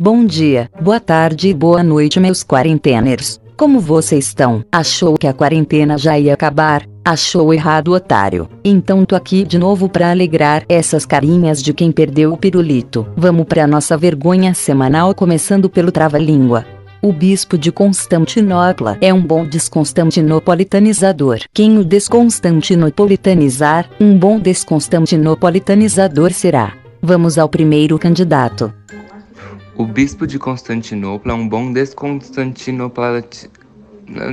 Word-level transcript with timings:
Bom 0.00 0.24
dia, 0.24 0.70
boa 0.80 1.00
tarde 1.00 1.48
e 1.48 1.54
boa 1.54 1.82
noite, 1.82 2.20
meus 2.20 2.44
quarenteners. 2.44 3.40
Como 3.56 3.80
vocês 3.80 4.26
estão? 4.26 4.64
Achou 4.70 5.18
que 5.18 5.26
a 5.26 5.32
quarentena 5.32 5.98
já 5.98 6.16
ia 6.16 6.34
acabar? 6.34 6.86
Achou 7.04 7.52
errado, 7.52 7.92
otário. 7.92 8.48
Então 8.64 9.04
tô 9.04 9.16
aqui 9.16 9.42
de 9.42 9.58
novo 9.58 9.88
pra 9.88 10.12
alegrar 10.12 10.64
essas 10.68 11.04
carinhas 11.04 11.60
de 11.60 11.74
quem 11.74 11.90
perdeu 11.90 12.32
o 12.32 12.36
pirulito. 12.36 13.08
Vamos 13.16 13.46
pra 13.46 13.66
nossa 13.66 13.96
vergonha 13.96 14.54
semanal, 14.54 15.12
começando 15.16 15.68
pelo 15.68 15.90
trava-língua. 15.90 16.64
O 17.02 17.12
bispo 17.12 17.58
de 17.58 17.72
Constantinopla 17.72 18.98
é 19.00 19.12
um 19.12 19.20
bom 19.20 19.44
desconstantinopolitanizador. 19.44 21.40
Quem 21.52 21.76
o 21.76 21.84
desconstantinopolitanizar, 21.84 23.90
um 24.00 24.16
bom 24.16 24.38
desconstantinopolitanizador 24.38 26.32
será. 26.32 26.74
Vamos 27.02 27.36
ao 27.36 27.48
primeiro 27.48 27.98
candidato. 27.98 28.72
O 29.78 29.86
bispo 29.86 30.26
de 30.26 30.38
Constantinopla 30.40 31.32
é 31.32 31.36
um 31.36 31.48
bom 31.48 31.72
desconstantinopla... 31.72 33.22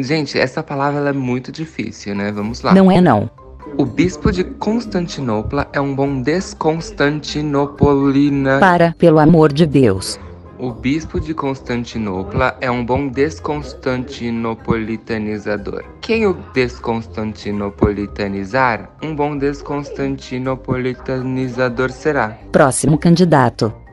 Gente, 0.00 0.38
essa 0.38 0.62
palavra 0.62 1.10
é 1.10 1.12
muito 1.12 1.52
difícil, 1.52 2.14
né? 2.14 2.32
Vamos 2.32 2.62
lá. 2.62 2.72
Não 2.72 2.90
é 2.90 2.98
não. 2.98 3.28
O 3.76 3.84
bispo 3.84 4.32
de 4.32 4.42
Constantinopla 4.42 5.68
é 5.70 5.78
um 5.78 5.94
bom 5.94 6.22
desconstantinopolina... 6.22 8.58
Para, 8.58 8.94
pelo 8.96 9.18
amor 9.18 9.52
de 9.52 9.66
Deus. 9.66 10.18
O 10.58 10.70
bispo 10.70 11.20
de 11.20 11.34
Constantinopla 11.34 12.56
é 12.58 12.70
um 12.70 12.82
bom 12.82 13.08
desconstantinopolitanizador. 13.08 15.84
Quem 16.00 16.26
o 16.26 16.32
desconstantinopolitanizar, 16.54 18.88
um 19.02 19.14
bom 19.14 19.36
desconstantinopolitanizador 19.36 21.90
será. 21.90 22.30
Próximo 22.50 22.96
candidato. 22.96 23.83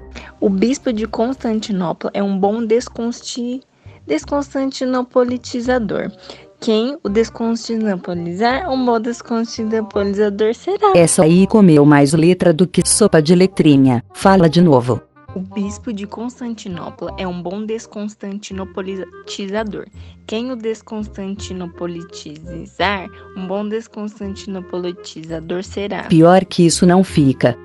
O 0.41 0.49
bispo 0.49 0.91
de 0.91 1.05
Constantinopla 1.05 2.09
é 2.15 2.23
um 2.23 2.39
bom 2.39 2.65
desconsti... 2.65 3.61
desconstantinopolitizador. 4.07 6.11
Quem 6.59 6.97
o 7.03 7.09
desconstantinopolizar, 7.09 8.67
um 8.71 8.83
bom 8.83 8.99
desconstantinopolizador 8.99 10.55
será. 10.55 10.93
Essa 10.95 11.25
aí 11.25 11.45
comeu 11.45 11.85
mais 11.85 12.13
letra 12.13 12.51
do 12.51 12.67
que 12.67 12.81
sopa 12.83 13.21
de 13.21 13.35
letrinha. 13.35 14.03
Fala 14.15 14.49
de 14.49 14.61
novo. 14.61 14.99
O 15.35 15.39
bispo 15.39 15.93
de 15.93 16.07
Constantinopla 16.07 17.13
é 17.19 17.27
um 17.27 17.39
bom 17.39 17.63
desconstantinopolitizador. 17.63 19.85
Quem 20.25 20.51
o 20.51 20.55
desconstantinopolitizar, 20.55 23.07
um 23.37 23.45
bom 23.45 23.69
desconstantinopolitizador 23.69 25.63
será. 25.63 26.05
Pior 26.05 26.43
que 26.45 26.65
isso 26.65 26.87
não 26.87 27.03
fica. 27.03 27.55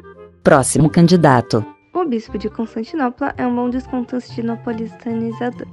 Próximo 0.44 0.90
candidato. 0.90 1.64
O 2.06 2.08
bispo 2.08 2.38
de 2.38 2.48
Constantinopla 2.48 3.34
é 3.36 3.44
um 3.44 3.56
bom 3.56 3.68
desconstantinopolitanizador. 3.68 5.66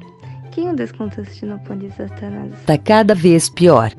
Quem 0.50 0.68
o 0.68 0.76
desconstantinopolitanizar? 0.76 2.10
Tá 2.66 2.76
cada 2.76 3.14
vez 3.14 3.52
pior. 3.52 3.92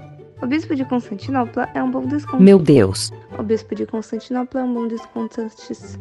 O 0.42 0.46
bispo 0.48 0.74
de 0.74 0.84
Constantinopla 0.84 1.70
é 1.72 1.80
um 1.80 1.88
bom 1.88 2.04
desconto. 2.04 2.42
Meu 2.42 2.58
Deus. 2.58 3.12
O 3.38 3.42
bispo 3.44 3.76
de 3.76 3.86
Constantinopla 3.86 4.62
é 4.62 4.64
um 4.64 4.74
bom 4.74 4.88
descontantis. 4.88 5.96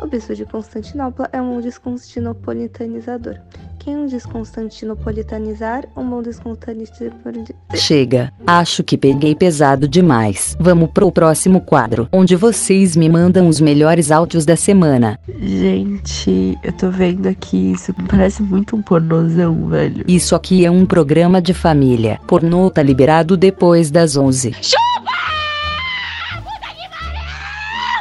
O 0.00 0.08
bispo 0.08 0.34
de 0.34 0.44
Constantinopla 0.44 1.28
é 1.32 1.40
um 1.40 1.60
desconstantinopolitanizador. 1.60 3.38
Quem 3.78 3.96
um 3.96 4.06
desconstantinopolitanizar, 4.06 5.84
um 5.96 6.04
bom 6.08 6.20
desconstantinopolitanizador. 6.22 7.56
Chega, 7.74 8.32
acho 8.46 8.82
que 8.82 8.98
peguei 8.98 9.34
pesado 9.34 9.86
demais. 9.86 10.56
Vamos 10.58 10.90
pro 10.90 11.12
próximo 11.12 11.60
quadro, 11.60 12.08
onde 12.12 12.34
vocês 12.34 12.96
me 12.96 13.08
mandam 13.08 13.46
os 13.48 13.60
melhores 13.60 14.10
áudios 14.10 14.44
da 14.44 14.56
semana. 14.56 15.18
Gente, 15.40 16.58
eu 16.62 16.72
tô 16.72 16.90
vendo 16.90 17.28
aqui, 17.28 17.72
isso 17.72 17.94
parece 18.08 18.42
muito 18.42 18.74
um 18.74 18.82
pornozão, 18.82 19.68
velho. 19.68 20.04
Isso 20.08 20.34
aqui 20.34 20.64
é 20.64 20.70
um 20.70 20.84
programa 20.84 21.40
de 21.40 21.54
família. 21.54 22.18
Pornô 22.26 22.70
tá 22.70 22.82
liberado 22.82 23.36
depois 23.36 23.90
das 23.90 24.16
11. 24.16 24.54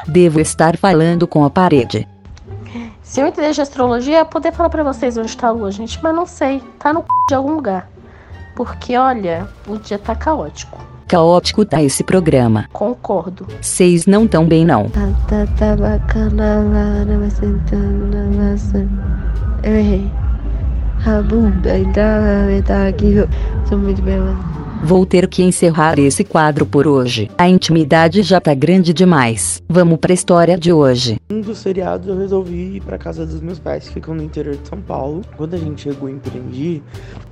Devo 0.08 0.40
estar 0.40 0.78
falando 0.78 1.28
com 1.28 1.44
a 1.44 1.50
parede. 1.50 2.08
Se 3.08 3.22
eu 3.22 3.28
entender 3.28 3.54
de 3.54 3.62
astrologia, 3.62 4.20
eu 4.20 4.26
poder 4.26 4.52
falar 4.52 4.70
pra 4.70 4.84
vocês 4.84 5.18
onde 5.18 5.36
tá 5.36 5.48
a 5.48 5.52
lua, 5.52 5.72
gente, 5.72 5.98
mas 6.04 6.14
não 6.14 6.26
sei. 6.26 6.62
Tá 6.78 6.92
no 6.92 7.00
c... 7.00 7.06
de 7.30 7.36
algum 7.36 7.54
lugar. 7.54 7.90
Porque, 8.54 8.98
olha, 8.98 9.48
o 9.66 9.78
dia 9.78 9.98
tá 9.98 10.14
caótico. 10.14 10.78
Caótico 11.08 11.64
tá 11.64 11.82
esse 11.82 12.04
programa. 12.04 12.66
Concordo. 12.74 13.48
Vocês 13.62 14.06
não 14.06 14.28
tão 14.28 14.46
bem 14.46 14.66
não. 14.66 14.90
Tá, 14.90 15.08
tá, 15.26 15.48
tá 15.58 15.76
bacana 15.78 16.56
lá, 16.56 17.18
mas 17.18 17.32
sentando 17.32 18.08
na 18.14 18.52
maçã. 18.52 18.86
Eu 19.64 19.76
errei. 19.78 20.12
A 21.06 21.22
bunda 21.22 21.72
ainda 21.72 22.62
tá 22.66 22.88
aqui. 22.88 23.16
Sou 23.70 23.78
muito 23.78 24.02
bem, 24.02 24.20
mano. 24.20 24.57
Vou 24.84 25.06
ter 25.06 25.28
que 25.28 25.44
encerrar 25.44 25.98
esse 26.00 26.24
quadro 26.24 26.66
por 26.66 26.88
hoje. 26.88 27.30
A 27.38 27.50
intimidade 27.50 28.22
já 28.22 28.40
tá 28.40 28.54
grande 28.54 28.94
demais. 28.94 29.62
Vamos 29.68 29.98
pra 29.98 30.14
história 30.14 30.58
de 30.58 30.72
hoje. 30.72 31.18
Um 31.32 31.42
dos 31.42 31.64
feriados 31.64 32.08
eu 32.08 32.18
resolvi 32.18 32.78
ir 32.78 32.82
pra 32.82 32.98
casa 32.98 33.26
dos 33.26 33.42
meus 33.42 33.60
pais, 33.60 33.88
que 33.88 33.96
ficam 33.96 34.14
no 34.14 34.24
interior 34.24 34.56
de 34.56 34.68
São 34.68 34.80
Paulo. 34.80 35.22
Quando 35.36 35.56
a 35.56 35.58
gente 35.58 35.82
chegou 35.82 36.08
em 36.08 36.20
Prendi, 36.20 36.82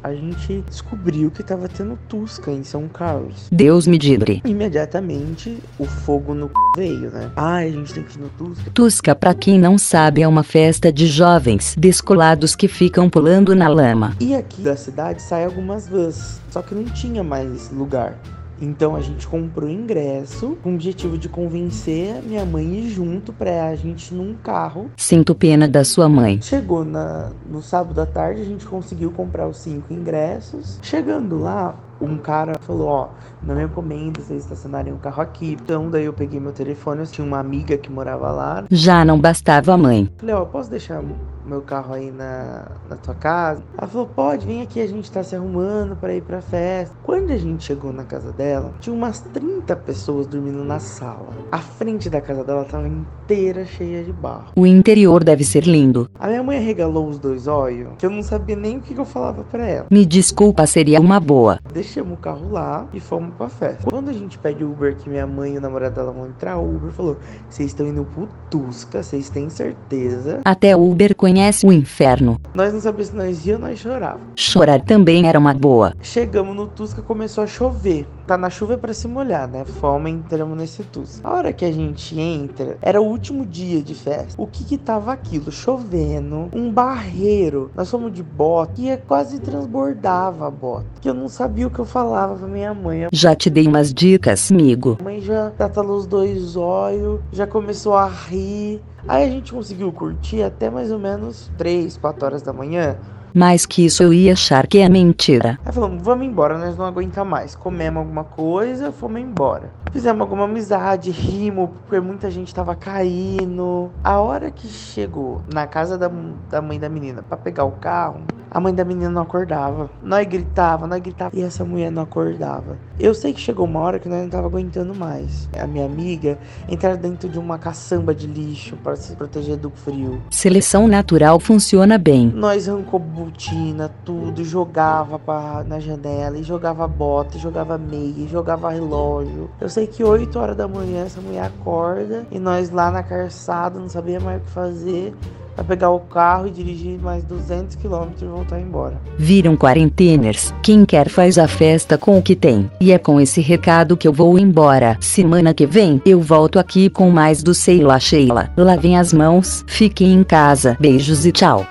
a 0.03 0.13
gente 0.13 0.63
descobriu 0.67 1.29
que 1.29 1.43
tava 1.43 1.69
tendo 1.69 1.97
Tusca 2.09 2.51
em 2.51 2.63
São 2.63 2.87
Carlos. 2.87 3.47
Deus 3.51 3.85
me 3.87 3.97
livre. 3.97 4.41
Imediatamente 4.43 5.57
o 5.79 5.85
fogo 5.85 6.33
no 6.33 6.47
c... 6.47 6.53
veio, 6.75 7.09
né? 7.11 7.31
Ah, 7.35 7.57
a 7.57 7.69
gente 7.69 7.93
tem 7.93 8.03
que 8.03 8.17
ir 8.17 8.21
no 8.21 8.29
Tusca. 8.29 8.71
Tusca, 8.71 9.15
pra 9.15 9.33
quem 9.33 9.57
não 9.59 9.77
sabe, 9.77 10.21
é 10.21 10.27
uma 10.27 10.43
festa 10.43 10.91
de 10.91 11.07
jovens 11.07 11.75
descolados 11.77 12.55
que 12.55 12.67
ficam 12.67 13.09
pulando 13.09 13.55
na 13.55 13.67
lama. 13.67 14.15
E 14.19 14.35
aqui 14.35 14.61
da 14.61 14.75
cidade 14.75 15.21
sai 15.21 15.45
algumas 15.45 15.87
vans, 15.87 16.41
só 16.51 16.61
que 16.61 16.75
não 16.75 16.85
tinha 16.85 17.23
mais 17.23 17.71
lugar. 17.71 18.17
Então 18.61 18.95
a 18.95 19.01
gente 19.01 19.27
comprou 19.27 19.69
ingresso 19.69 20.57
com 20.63 20.71
o 20.71 20.73
objetivo 20.75 21.17
de 21.17 21.27
convencer 21.27 22.17
a 22.17 22.21
minha 22.21 22.45
mãe 22.45 22.65
ir 22.65 22.89
junto 22.89 23.33
pra 23.33 23.67
a 23.67 23.75
gente 23.75 24.13
num 24.13 24.33
carro. 24.33 24.89
Sinto 24.95 25.35
pena 25.35 25.67
da 25.67 25.83
sua 25.83 26.07
mãe. 26.07 26.41
Chegou 26.41 26.85
na, 26.85 27.31
no 27.49 27.61
sábado 27.61 27.99
à 27.99 28.05
tarde, 28.05 28.41
a 28.41 28.45
gente 28.45 28.65
conseguiu 28.65 29.11
comprar 29.11 29.47
os 29.47 29.57
cinco 29.57 29.93
ingressos. 29.93 30.79
Chegando 30.81 31.39
lá, 31.39 31.75
um 32.01 32.17
cara 32.17 32.53
falou, 32.59 32.87
ó, 32.87 33.09
não 33.41 33.55
recomendo 33.55 34.21
vocês 34.21 34.43
estacionarem 34.43 34.93
o 34.93 34.97
carro 34.97 35.21
aqui. 35.21 35.57
Então 35.61 35.89
daí 35.89 36.05
eu 36.05 36.13
peguei 36.13 36.39
meu 36.39 36.51
telefone, 36.51 37.01
eu 37.01 37.07
tinha 37.07 37.25
uma 37.25 37.39
amiga 37.39 37.77
que 37.77 37.91
morava 37.91 38.31
lá. 38.31 38.65
Já 38.69 39.05
não 39.05 39.19
bastava 39.19 39.73
a 39.73 39.77
mãe. 39.77 40.09
Falei, 40.17 40.35
ó, 40.35 40.45
posso 40.45 40.69
deixar 40.69 41.03
meu 41.45 41.61
carro 41.61 41.93
aí 41.93 42.11
na, 42.11 42.71
na 42.89 42.95
tua 42.95 43.13
casa? 43.13 43.63
Ela 43.77 43.87
falou, 43.87 44.07
pode, 44.07 44.45
vem 44.45 44.61
aqui, 44.61 44.81
a 44.81 44.87
gente 44.87 45.11
tá 45.11 45.23
se 45.23 45.35
arrumando 45.35 45.95
para 45.95 46.13
ir 46.15 46.21
pra 46.21 46.41
festa. 46.41 46.95
Quando 47.03 47.31
a 47.31 47.37
gente 47.37 47.63
chegou 47.63 47.93
na 47.93 48.03
casa 48.03 48.31
dela, 48.31 48.73
tinha 48.79 48.95
umas 48.95 49.21
30 49.21 49.75
pessoas 49.77 50.27
dormindo 50.27 50.63
na 50.63 50.79
sala. 50.79 51.29
A 51.51 51.59
frente 51.59 52.09
da 52.09 52.19
casa 52.19 52.43
dela 52.43 52.65
tava 52.65 52.87
inteira 52.87 53.65
cheia 53.65 54.03
de 54.03 54.11
barro. 54.11 54.51
O 54.55 54.65
interior 54.65 55.23
deve 55.23 55.43
ser 55.43 55.65
lindo. 55.65 56.09
A 56.19 56.27
minha 56.27 56.43
mãe 56.43 56.59
regalou 56.59 57.07
os 57.07 57.19
dois 57.19 57.47
olhos, 57.47 57.89
que 57.97 58.05
eu 58.05 58.09
não 58.09 58.23
sabia 58.23 58.55
nem 58.55 58.77
o 58.77 58.81
que, 58.81 58.93
que 58.93 58.99
eu 58.99 59.05
falava 59.05 59.43
pra 59.43 59.65
ela. 59.67 59.87
Me 59.91 60.05
desculpa, 60.05 60.65
seria 60.65 60.99
uma 60.99 61.19
boa. 61.19 61.59
Deixamos 61.85 62.13
o 62.13 62.17
carro 62.17 62.51
lá 62.51 62.87
e 62.91 62.99
fomos 62.99 63.35
pra 63.35 63.47
festa. 63.47 63.87
Quando 63.87 64.09
a 64.09 64.13
gente 64.13 64.39
pede 64.39 64.63
Uber, 64.63 64.95
que 64.95 65.07
minha 65.07 65.27
mãe 65.27 65.53
e 65.53 65.57
o 65.59 65.61
namorado 65.61 65.93
dela 65.93 66.11
vão 66.11 66.25
entrar, 66.25 66.57
o 66.57 66.75
Uber 66.75 66.91
falou: 66.91 67.15
vocês 67.47 67.69
estão 67.69 67.85
indo 67.85 68.03
pro 68.05 68.27
Tusca, 68.49 69.03
vocês 69.03 69.29
têm 69.29 69.51
certeza? 69.51 70.41
Até 70.43 70.75
o 70.75 70.89
Uber 70.89 71.15
conhece 71.15 71.63
o 71.63 71.71
inferno. 71.71 72.41
Nós 72.55 72.73
não 72.73 72.81
sabíamos 72.81 73.09
se 73.09 73.15
nós 73.15 73.45
ia 73.45 73.53
ou 73.53 73.59
nós 73.59 73.77
chorava. 73.77 74.19
Chorar 74.35 74.81
também 74.81 75.27
era 75.27 75.37
uma 75.37 75.53
boa. 75.53 75.93
Chegamos 76.01 76.55
no 76.55 76.65
Tusca, 76.65 77.03
começou 77.03 77.43
a 77.43 77.47
chover. 77.47 78.07
Tá 78.25 78.37
na 78.39 78.49
chuva 78.49 78.73
é 78.73 78.77
pra 78.77 78.91
se 78.91 79.07
molhar, 79.07 79.47
né? 79.47 79.63
Fomos, 79.65 80.09
entramos 80.09 80.57
nesse 80.57 80.83
Tusca. 80.83 81.27
A 81.27 81.31
hora 81.31 81.53
que 81.53 81.63
a 81.63 81.71
gente 81.71 82.19
entra, 82.19 82.75
era 82.81 82.99
o 82.99 83.05
último 83.05 83.45
dia 83.45 83.83
de 83.83 83.93
festa. 83.93 84.41
O 84.41 84.47
que 84.47 84.63
que 84.63 84.79
tava 84.79 85.13
aquilo? 85.13 85.51
Chovendo, 85.51 86.49
um 86.51 86.71
barreiro. 86.71 87.69
Nós 87.75 87.89
fomos 87.89 88.11
de 88.11 88.23
bota 88.23 88.81
e 88.81 88.97
quase 88.97 89.39
transbordava 89.39 90.47
a 90.47 90.51
bota. 90.51 90.85
Que 91.01 91.07
eu 91.07 91.13
não 91.13 91.29
sabia 91.29 91.67
o 91.67 91.69
que 91.69 91.77
eu 91.77 91.85
falava 91.85 92.35
pra 92.35 92.47
minha 92.47 92.73
mãe. 92.73 93.05
A 93.05 93.09
Já 93.13 93.35
te 93.35 93.47
dei 93.47 93.67
umas 93.67 93.93
dicas, 93.93 94.51
amigo. 94.51 94.97
mãe 95.03 95.21
já 95.21 95.51
tatalou 95.51 95.97
os 95.97 96.07
dois 96.07 96.55
olhos, 96.55 97.19
já 97.31 97.45
começou 97.45 97.93
a 97.93 98.07
rir. 98.07 98.81
Aí 99.07 99.23
a 99.23 99.29
gente 99.29 99.53
conseguiu 99.53 99.91
curtir 99.91 100.41
até 100.41 100.67
mais 100.67 100.91
ou 100.91 100.97
menos 100.97 101.51
3, 101.59 101.95
4 101.97 102.25
horas 102.25 102.41
da 102.41 102.51
manhã. 102.51 102.97
Mais 103.35 103.65
que 103.65 103.85
isso 103.85 104.01
eu 104.01 104.13
ia 104.13 104.31
achar 104.31 104.65
que 104.65 104.77
é 104.77 104.87
mentira. 104.87 105.59
Aí 105.65 105.73
falamos, 105.73 106.01
vamos 106.01 106.25
embora, 106.25 106.57
nós 106.57 106.77
não 106.77 106.85
aguenta 106.85 107.25
mais. 107.25 107.53
Comemos 107.53 108.01
alguma 108.01 108.23
coisa, 108.23 108.93
fomos 108.93 109.19
embora. 109.19 109.69
Fizemos 109.91 110.21
alguma 110.21 110.45
amizade, 110.45 111.11
rimos, 111.11 111.69
porque 111.81 111.99
muita 111.99 112.31
gente 112.31 112.55
tava 112.55 112.75
caindo. 112.75 113.91
A 114.01 114.19
hora 114.21 114.49
que 114.49 114.67
chegou 114.67 115.41
na 115.53 115.67
casa 115.67 115.97
da, 115.97 116.09
da 116.49 116.61
mãe 116.61 116.79
da 116.79 116.87
menina 116.87 117.21
para 117.21 117.37
pegar 117.37 117.65
o 117.65 117.71
carro, 117.71 118.21
a 118.55 118.59
mãe 118.61 118.73
da 118.73 118.85
menina 118.85 119.09
não 119.09 119.21
acordava. 119.21 119.89
Nós 120.01 120.25
gritava, 120.25 120.87
nós 120.87 121.01
gritava 121.01 121.35
e 121.35 121.41
essa 121.41 121.65
mulher 121.65 121.91
não 121.91 122.03
acordava. 122.03 122.77
Eu 122.97 123.13
sei 123.13 123.33
que 123.33 123.41
chegou 123.41 123.65
uma 123.65 123.81
hora 123.81 123.99
que 123.99 124.07
nós 124.07 124.21
não 124.21 124.29
tava 124.29 124.47
aguentando 124.47 124.95
mais. 124.95 125.49
A 125.59 125.67
minha 125.67 125.85
amiga 125.85 126.39
entrar 126.69 126.95
dentro 126.95 127.27
de 127.27 127.37
uma 127.37 127.59
caçamba 127.59 128.15
de 128.15 128.27
lixo 128.27 128.77
para 128.77 128.95
se 128.95 129.13
proteger 129.13 129.57
do 129.57 129.69
frio. 129.69 130.21
Seleção 130.29 130.87
natural 130.87 131.37
funciona 131.37 131.97
bem. 131.97 132.31
Nós 132.33 132.69
arrancou 132.69 132.97
botina, 132.97 133.91
tudo, 134.05 134.41
jogava 134.45 135.19
pra, 135.19 135.65
na 135.67 135.81
janela, 135.81 136.37
e 136.37 136.43
jogava 136.43 136.87
bota, 136.87 137.35
e 137.35 137.41
jogava 137.41 137.77
meia, 137.77 138.23
e 138.23 138.27
jogava 138.29 138.69
relógio. 138.69 139.49
Eu 139.59 139.67
sei 139.67 139.85
que 139.85 140.01
8 140.01 140.39
horas 140.39 140.55
da 140.55 140.65
manhã 140.65 141.03
essa 141.03 141.19
mulher 141.19 141.43
acorda 141.43 142.25
e 142.31 142.39
nós 142.39 142.69
lá 142.69 142.89
na 142.89 143.03
calçada 143.03 143.77
não 143.77 143.89
sabia 143.89 144.21
mais 144.21 144.41
o 144.41 144.45
que 144.45 144.51
fazer. 144.51 145.13
Vai 145.55 145.65
pegar 145.65 145.89
o 145.89 145.99
carro 145.99 146.47
e 146.47 146.51
dirigir 146.51 146.99
mais 146.99 147.23
200 147.23 147.75
quilômetros 147.75 148.21
e 148.21 148.25
voltar 148.25 148.59
embora. 148.59 148.99
Viram 149.17 149.55
quarenteners, 149.55 150.53
quem 150.61 150.85
quer 150.85 151.09
faz 151.09 151.37
a 151.37 151.47
festa 151.47 151.97
com 151.97 152.17
o 152.17 152.21
que 152.21 152.35
tem. 152.35 152.69
E 152.79 152.91
é 152.91 152.97
com 152.97 153.19
esse 153.19 153.41
recado 153.41 153.97
que 153.97 154.07
eu 154.07 154.13
vou 154.13 154.37
embora. 154.37 154.97
Semana 154.99 155.53
que 155.53 155.65
vem 155.65 156.01
eu 156.05 156.21
volto 156.21 156.59
aqui 156.59 156.89
com 156.89 157.09
mais 157.09 157.41
do 157.41 157.53
Sei 157.53 157.81
lá 157.81 157.99
Sheila. 157.99 158.49
Lavem 158.57 158.97
as 158.97 159.13
mãos, 159.13 159.63
fiquem 159.67 160.13
em 160.13 160.23
casa. 160.23 160.75
Beijos 160.79 161.25
e 161.25 161.31
tchau. 161.31 161.65